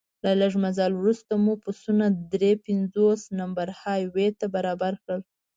[0.23, 5.21] له لږ مزل وروسته مو بسونه درې پنځوس نمبر های وې ته برابر شول.